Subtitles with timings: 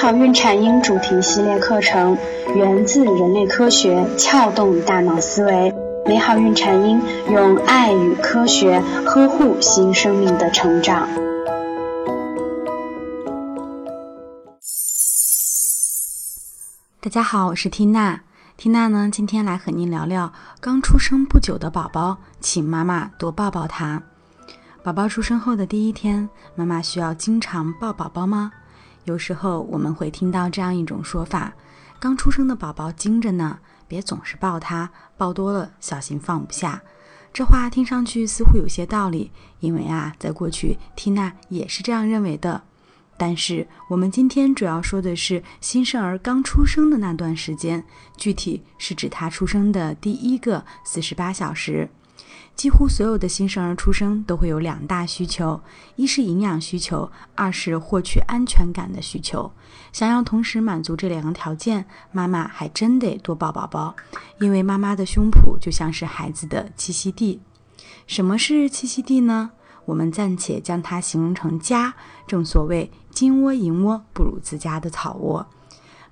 [0.00, 2.16] 好孕产婴主题系列课程
[2.54, 5.74] 源自人类科学，撬动大脑思维。
[6.06, 11.08] 美好孕产婴用爱与科学呵护新生命的成长。
[17.00, 18.20] 大家好，我是缇娜。
[18.56, 24.00] 缇娜呢，今天来和您聊聊刚出生不久的宝宝，请妈妈多抱抱他。
[24.84, 28.52] 宝宝出生后的第一天，妈妈需要经常抱宝宝吗？
[29.08, 31.54] 有时候我们会听到这样一种说法：
[31.98, 33.58] 刚出生的宝宝精着呢，
[33.88, 36.82] 别总是抱他，抱多了小心放不下。
[37.32, 39.30] 这话听上去似乎有些道理，
[39.60, 42.62] 因为啊，在过去缇娜也是这样认为的。
[43.16, 47.82] 但是我们今天主要说的是新生儿刚出生的那段时间，
[48.18, 51.88] 具体是指他出生的第一个四十八小时。
[52.54, 55.60] 几乎所有的新生儿出生都会有两大需求：
[55.94, 59.52] 一是营养需求，二是获取安全感的需求。
[59.92, 63.94] 想要同时满足这两个条件，妈妈还真得多抱宝宝，
[64.40, 67.40] 因为妈妈的胸脯就像是孩子的栖息地。
[68.06, 69.52] 什么是栖息地呢？
[69.84, 71.94] 我们暂且将它形容成家。
[72.26, 75.46] 正所谓金窝银窝不如自家的草窝。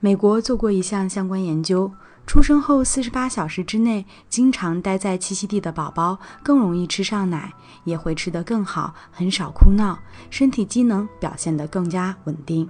[0.00, 1.90] 美国做过一项相关研究。
[2.26, 7.52] 出生后四十八小时之内，经常待在栖息地的宝宝更容易吃上奶，
[7.84, 12.68] 也会吃得更好，很少哭闹，身体机能表现得更加稳定。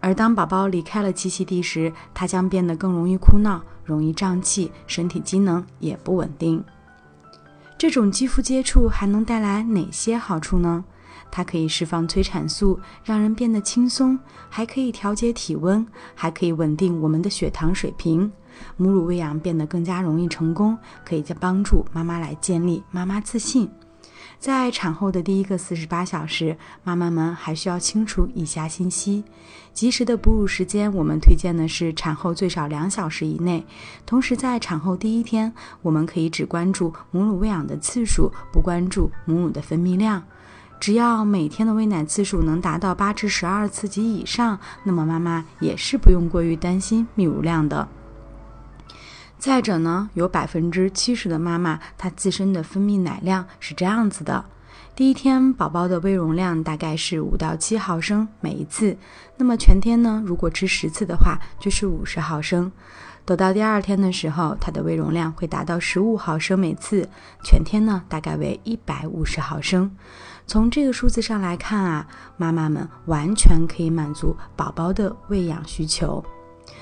[0.00, 6.62] 而当宝宝离开了栖息地时，他将变得更容易哭闹，容易胀气，身体机能也不稳定。
[7.78, 10.84] 这种肌肤接触还能带来哪些好处呢？
[11.30, 14.18] 它可以释放催产素，让人变得轻松，
[14.48, 18.30] 还可以调节体温，还可以稳定我们的血糖水平。
[18.76, 23.70] 母乳喂养变得更加容易成功，可以帮助妈妈来建立妈妈自信。
[24.38, 29.22] 在产后的第一个四十八小时，妈妈们还需要清楚以下信息：
[29.74, 33.64] 及时的哺乳时间，我们推荐的是产后最少两小时以内。
[34.06, 40.22] 同时，在产后第一天，我们可以只关注母乳喂养的次数，不关注母乳的分泌量。
[40.80, 47.86] 只要每天的喂奶次数能达到八至十二次及以上，那么妈妈也是不用过于担心泌乳量的。
[49.38, 54.46] 再者呢，有百分之七十的妈妈，她自身的分泌奶量是这样子的：
[54.96, 58.96] 第一天宝宝的胃容量大概是五到七毫升每一次，
[59.36, 62.72] 那么全天呢，如果吃十次的话，就是五十毫升。
[63.24, 67.08] 等到第二天的时候，它的胃容量会达到十五毫升每次，
[67.44, 69.90] 全天呢大概为一百五十毫升。
[70.46, 76.24] 从这个数字上来看啊，妈妈们完全可以满足宝宝的喂养需求。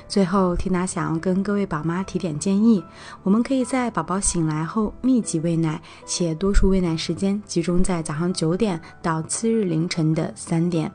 [0.06, 2.82] 最后，缇娜想要跟各位宝妈提点建议：
[3.22, 10.91] 我们可以在宝宝醒来后密集喂奶，且多数喂奶时间集中在早上九点到次日凌晨的三点。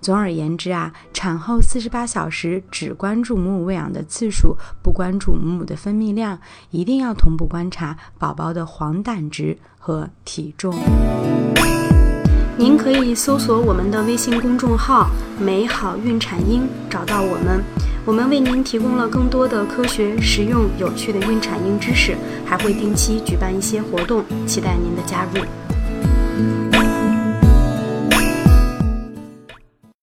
[0.00, 6.38] 总而言之啊，产后四十八小时只关注母乳喂养的次数，不关注母乳的分泌量，
[6.70, 10.74] 一定要同步观察宝宝的黄疸值和体重。
[12.56, 15.08] 您可以搜索我们的微信公众号
[15.40, 17.62] “美好孕产婴”，找到我们。
[18.04, 26.79] 我们为您提供了更多的科学、实用、有趣的孕产婴知识，还会定期举办一些活动，期待您的加入。